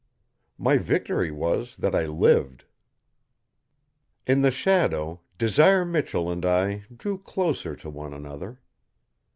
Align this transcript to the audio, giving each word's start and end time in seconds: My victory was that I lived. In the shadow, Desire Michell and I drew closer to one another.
My 0.57 0.77
victory 0.79 1.29
was 1.29 1.75
that 1.75 1.93
I 1.93 2.07
lived. 2.07 2.65
In 4.25 4.41
the 4.41 4.49
shadow, 4.49 5.21
Desire 5.37 5.85
Michell 5.85 6.27
and 6.31 6.43
I 6.43 6.85
drew 6.97 7.19
closer 7.19 7.75
to 7.75 7.89
one 7.91 8.11
another. 8.11 8.61